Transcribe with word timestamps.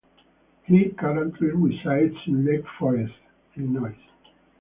He 0.65 0.89
currently 0.89 1.49
resides 1.51 2.15
in 2.25 2.43
Lake 2.43 2.65
Forest, 2.79 3.13
Illinois. 3.55 3.95